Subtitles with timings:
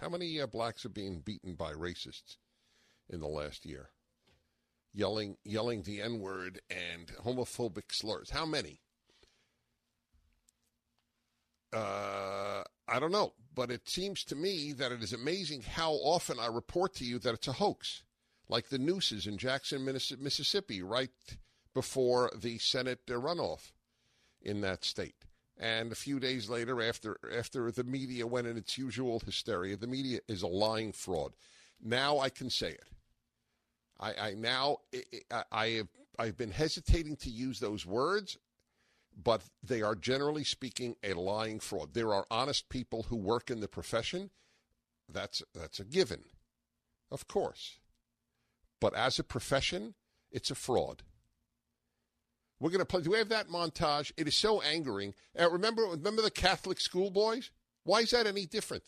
[0.00, 2.36] How many uh, blacks are being beaten by racists
[3.08, 3.90] in the last year?
[4.92, 8.30] Yelling, yelling the N word and homophobic slurs.
[8.30, 8.80] How many?
[11.72, 16.38] Uh, I don't know, but it seems to me that it is amazing how often
[16.40, 18.02] I report to you that it's a hoax,
[18.48, 21.10] like the nooses in Jackson, Mississippi, right
[21.74, 23.72] before the Senate runoff
[24.40, 25.26] in that state.
[25.58, 29.88] And a few days later, after after the media went in its usual hysteria, the
[29.88, 31.32] media is a lying fraud.
[31.82, 32.84] Now I can say it.
[33.98, 34.78] I, I now
[35.32, 35.88] I, I have
[36.18, 38.38] I've been hesitating to use those words,
[39.20, 41.94] but they are generally speaking a lying fraud.
[41.94, 44.30] There are honest people who work in the profession.
[45.08, 46.24] That's that's a given,
[47.10, 47.78] of course.
[48.80, 49.94] But as a profession,
[50.30, 51.02] it's a fraud.
[52.60, 53.02] We're going to play.
[53.02, 54.12] Do we have that montage?
[54.16, 55.14] It is so angering.
[55.38, 57.50] Uh, remember, remember the Catholic schoolboys?
[57.84, 58.84] Why is that any different?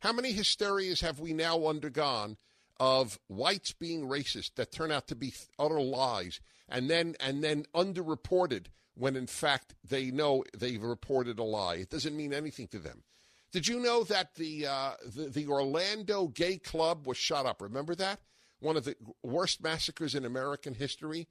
[0.00, 2.36] How many hysterias have we now undergone
[2.78, 7.64] of whites being racist that turn out to be utter lies, and then and then
[7.74, 11.76] underreported when in fact they know they've reported a lie?
[11.76, 13.04] It doesn't mean anything to them.
[13.50, 17.62] Did you know that the, uh, the the Orlando gay club was shot up?
[17.62, 18.20] Remember that
[18.60, 21.28] one of the worst massacres in American history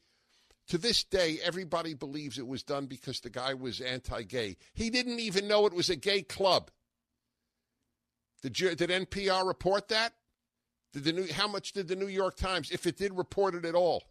[0.67, 4.58] to this day, everybody believes it was done because the guy was anti gay.
[4.73, 6.72] He didn't even know it was a gay club.
[8.42, 10.14] Did, you, did NPR report that?
[10.94, 13.66] Did the new, how much did the New York Times, if it did report it
[13.66, 14.03] at all?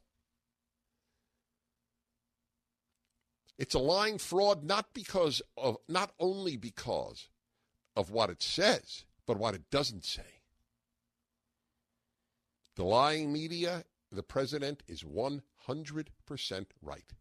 [3.59, 7.28] It's a lying fraud not because of not only because
[7.94, 10.41] of what it says, but what it doesn't say.
[12.77, 17.12] The lying media, the president is 100% right.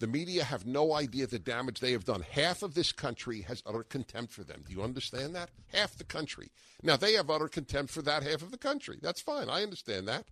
[0.00, 2.22] The media have no idea the damage they have done.
[2.22, 4.64] Half of this country has utter contempt for them.
[4.66, 5.50] Do you understand that?
[5.72, 6.50] Half the country.
[6.82, 8.98] Now, they have utter contempt for that half of the country.
[9.00, 9.48] That's fine.
[9.48, 10.26] I understand that.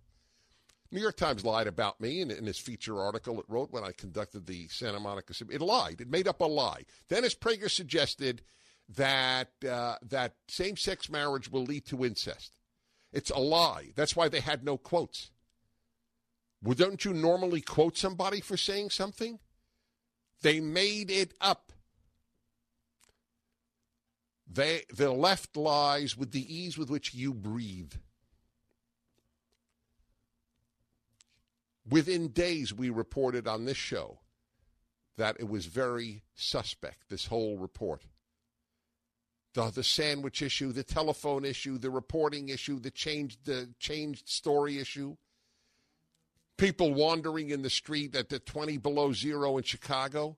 [0.91, 3.93] New York Times lied about me in, in his feature article it wrote when I
[3.93, 5.33] conducted the Santa Monica.
[5.49, 6.01] It lied.
[6.01, 6.83] It made up a lie.
[7.09, 8.43] Dennis Prager suggested
[8.89, 12.59] that uh, that same-sex marriage will lead to incest.
[13.11, 13.91] It's a lie.
[13.95, 15.31] That's why they had no quotes.
[16.63, 19.39] Well, don't you normally quote somebody for saying something?
[20.41, 21.73] They made it up.
[24.49, 27.93] They, the left lies with the ease with which you breathe.
[31.89, 34.19] Within days, we reported on this show
[35.17, 38.03] that it was very suspect, this whole report.
[39.53, 44.79] The, the sandwich issue, the telephone issue, the reporting issue, the changed, the changed story
[44.79, 45.17] issue
[46.57, 50.37] people wandering in the street at the 20 below zero in Chicago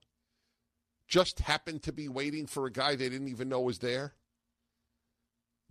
[1.08, 4.14] just happened to be waiting for a guy they didn't even know was there?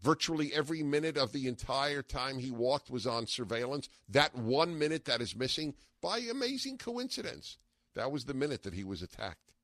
[0.01, 3.89] Virtually every minute of the entire time he walked was on surveillance.
[4.07, 7.57] That one minute that is missing, by amazing coincidence,
[7.95, 9.54] that was the minute that he was attacked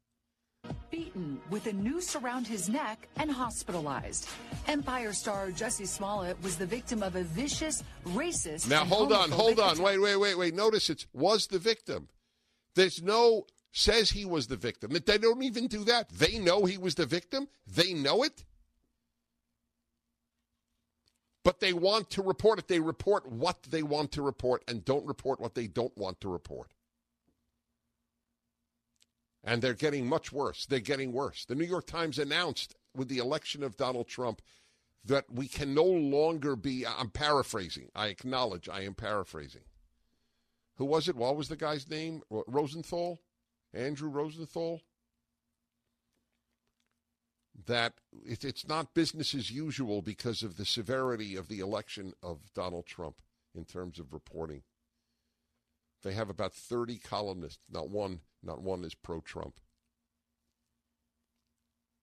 [0.92, 4.30] beaten with a noose around his neck and hospitalized.
[4.68, 8.70] Empire star Jussie Smollett was the victim of a vicious, racist.
[8.70, 9.86] Now hold on, hold on, attack.
[9.86, 10.54] wait, wait, wait, wait.
[10.54, 12.10] Notice it was the victim.
[12.76, 14.92] There's no says he was the victim.
[14.92, 16.10] They don't even do that.
[16.10, 17.48] They know he was the victim.
[17.66, 18.44] They know it.
[21.44, 22.68] But they want to report it.
[22.68, 26.30] They report what they want to report and don't report what they don't want to
[26.30, 26.70] report.
[29.44, 30.66] And they're getting much worse.
[30.66, 31.46] They're getting worse.
[31.46, 34.42] The New York Times announced with the election of Donald Trump
[35.04, 36.86] that we can no longer be.
[36.86, 37.90] I'm paraphrasing.
[37.96, 39.64] I acknowledge I am paraphrasing.
[40.76, 41.16] Who was it?
[41.16, 42.22] What was the guy's name?
[42.30, 43.20] Rosenthal?
[43.74, 44.82] Andrew Rosenthal?
[47.66, 47.94] That
[48.26, 53.22] it's not business as usual because of the severity of the election of Donald Trump
[53.56, 54.64] in terms of reporting.
[56.04, 59.60] They have about 30 columnists, not one not one is pro Trump.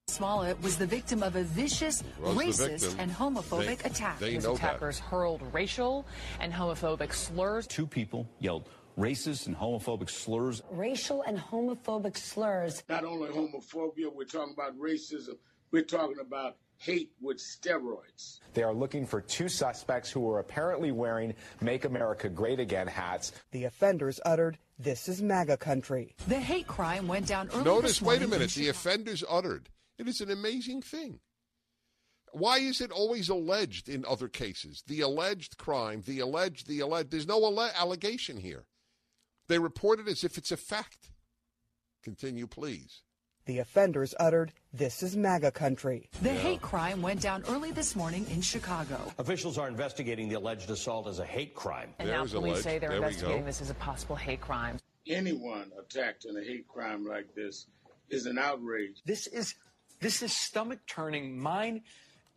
[0.06, 4.18] Smollett was the victim of a vicious, racist, and homophobic they, attack.
[4.18, 5.04] They know attackers that.
[5.04, 6.06] hurled racial
[6.40, 7.66] and homophobic slurs.
[7.66, 8.68] Two people yelled
[8.98, 10.62] racist and homophobic slurs.
[10.70, 12.82] Racial and homophobic slurs.
[12.88, 15.34] Not only homophobia, we're talking about racism.
[15.70, 18.40] We're talking about hate with steroids.
[18.54, 23.32] They are looking for two suspects who were apparently wearing Make America Great Again hats.
[23.50, 26.14] The offenders uttered, This is MAGA country.
[26.28, 29.68] The hate crime went down early Notice, this wait a minute, the offenders uttered.
[29.98, 31.20] It is an amazing thing.
[32.32, 34.84] Why is it always alleged in other cases?
[34.86, 37.10] The alleged crime, the alleged, the alleged.
[37.10, 38.66] There's no alle- allegation here.
[39.48, 41.10] They report it as if it's a fact.
[42.04, 43.02] Continue, please.
[43.48, 46.10] The offenders uttered, This is MAGA country.
[46.20, 49.10] The hate crime went down early this morning in Chicago.
[49.16, 51.94] Officials are investigating the alleged assault as a hate crime.
[51.98, 54.76] And now police say they're investigating this as a possible hate crime.
[55.06, 57.68] Anyone attacked in a hate crime like this
[58.10, 59.00] is an outrage.
[59.06, 59.54] This is
[60.02, 61.80] this is stomach turning, mind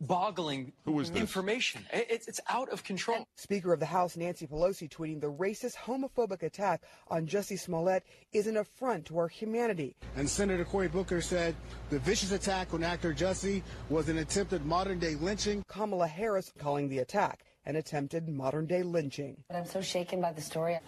[0.02, 1.84] boggling information.
[1.92, 3.26] It's, it's out of control.
[3.36, 8.46] Speaker of the House Nancy Pelosi tweeting the racist, homophobic attack on Jussie Smollett is
[8.46, 9.96] an affront to our humanity.
[10.16, 11.54] And Senator Cory Booker said
[11.90, 15.64] the vicious attack on actor Jussie was an attempted modern day lynching.
[15.68, 19.36] Kamala Harris calling the attack an attempted modern day lynching.
[19.48, 20.78] But I'm so shaken by the story.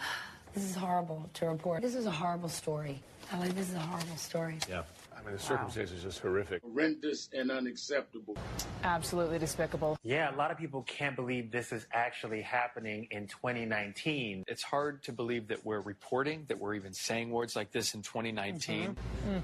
[0.54, 1.82] This is horrible to report.
[1.82, 3.00] This is a horrible story.
[3.32, 4.58] I like this is a horrible story.
[4.68, 4.82] Yeah.
[5.24, 6.62] I mean, the circumstances are just horrific.
[6.62, 8.36] Horrendous and unacceptable.
[8.82, 9.96] Absolutely despicable.
[10.02, 14.44] Yeah, a lot of people can't believe this is actually happening in 2019.
[14.46, 18.02] It's hard to believe that we're reporting, that we're even saying words like this in
[18.02, 18.90] 2019.
[18.90, 19.30] Mm-hmm.
[19.30, 19.42] Mm.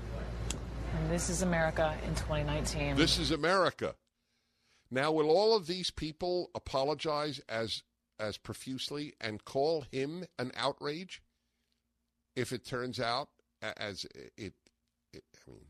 [0.98, 2.96] And this is America in 2019.
[2.96, 3.94] This is America.
[4.90, 7.82] Now, will all of these people apologize as
[8.18, 11.22] as profusely and call him an outrage
[12.36, 13.28] if it turns out
[13.62, 14.54] as it, it
[15.14, 15.66] I mean,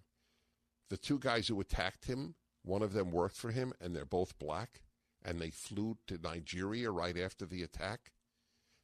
[0.89, 4.39] the two guys who attacked him, one of them worked for him, and they're both
[4.39, 4.83] black,
[5.25, 8.13] and they flew to Nigeria right after the attack,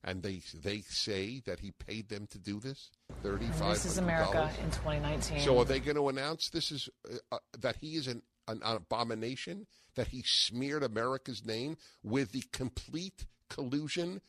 [0.05, 2.91] and they they say that he paid them to do this.
[3.23, 3.75] Thirty five.
[3.75, 5.41] This is America in 2019.
[5.41, 8.61] So are they going to announce this is uh, uh, that he is an, an
[8.63, 9.67] abomination?
[9.97, 14.21] That he smeared America's name with the complete collusion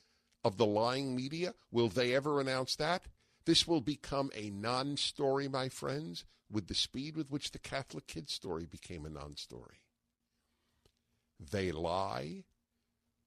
[0.43, 1.53] of the lying media?
[1.71, 3.03] Will they ever announce that?
[3.47, 8.05] This will become a non story, my friends, with the speed with which the Catholic
[8.05, 9.79] kid story became a non story.
[11.39, 12.43] They lie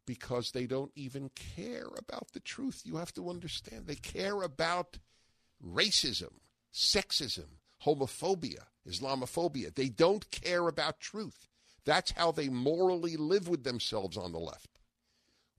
[0.05, 2.83] because they don't even care about the truth.
[2.85, 3.87] You have to understand.
[3.87, 4.99] They care about
[5.67, 6.33] racism,
[6.71, 7.47] sexism,
[7.87, 9.75] homophobia, Islamophobia.
[9.75, 11.49] They don't care about truth.
[11.87, 14.81] That's how they morally live with themselves on the left.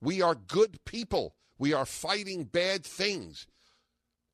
[0.00, 1.34] We are good people.
[1.58, 3.48] We are fighting bad things.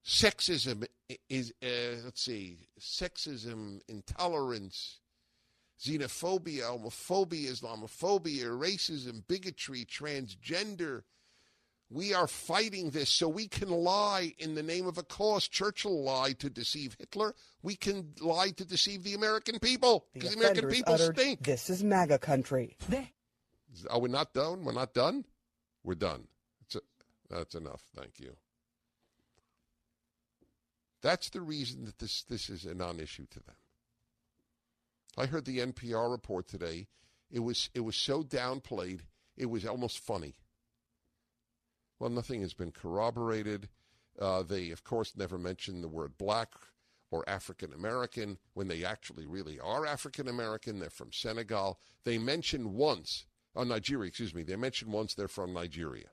[0.05, 0.87] Sexism
[1.29, 5.01] is, uh, let's see, sexism, intolerance,
[5.81, 11.03] xenophobia, homophobia, Islamophobia, racism, bigotry, transgender.
[11.91, 15.49] We are fighting this so we can lie in the name of a cause.
[15.49, 17.35] Churchill lied to deceive Hitler.
[17.63, 21.45] We can lie to deceive the American people because the, the American people uttered, stink.
[21.45, 22.77] This is MAGA country.
[23.89, 24.65] Are we not done?
[24.65, 25.25] We're not done?
[25.85, 26.25] We're done.
[26.75, 26.81] A,
[27.31, 27.83] that's enough.
[27.97, 28.37] Thank you.
[31.03, 33.55] That's the reason that this, this is a non issue to them.
[35.17, 36.87] I heard the NPR report today.
[37.31, 39.01] It was it was so downplayed,
[39.37, 40.37] it was almost funny.
[41.99, 43.69] Well, nothing has been corroborated.
[44.19, 46.55] Uh, they, of course, never mentioned the word black
[47.11, 50.79] or African American when they actually really are African American.
[50.79, 51.81] They're from Senegal.
[52.05, 56.09] They mentioned once, oh, Nigeria, excuse me, they mentioned once they're from Nigeria.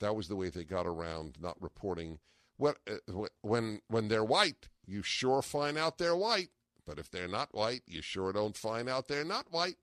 [0.00, 2.18] That was the way they got around not reporting.
[2.62, 2.72] Uh,
[3.42, 6.50] when when they're white, you sure find out they're white.
[6.86, 9.76] But if they're not white, you sure don't find out they're not white.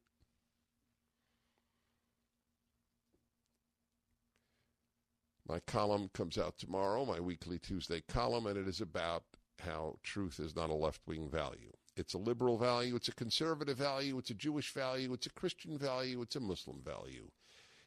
[5.47, 9.23] My column comes out tomorrow, my weekly Tuesday column, and it is about
[9.59, 11.73] how truth is not a left wing value.
[11.97, 15.77] It's a liberal value, it's a conservative value, it's a Jewish value, it's a Christian
[15.77, 17.31] value, it's a Muslim value.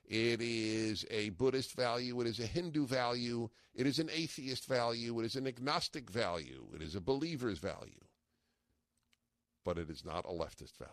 [0.06, 5.18] It is a Buddhist value, it is a Hindu value, it is an atheist value,
[5.20, 8.04] it is an agnostic value, it is a believer's value.
[9.64, 10.92] But it is not a leftist value.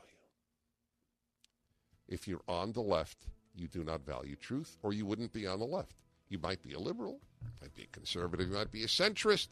[2.07, 3.17] If you're on the left,
[3.53, 5.95] you do not value truth, or you wouldn't be on the left.
[6.29, 7.19] You might be a liberal,
[7.61, 9.49] might be a conservative, you might be a centrist,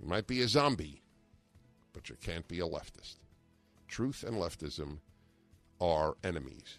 [0.00, 1.02] you might be a zombie,
[1.92, 3.16] but you can't be a leftist.
[3.88, 4.98] Truth and leftism
[5.80, 6.78] are enemies.